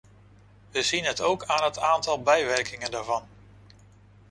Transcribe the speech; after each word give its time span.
We 0.71 0.81
zien 0.83 1.03
het 1.05 1.21
ook 1.21 1.45
aan 1.45 1.63
het 1.63 1.79
aantal 1.79 2.21
bijwerkingen 2.21 2.91
daarvan. 2.91 3.27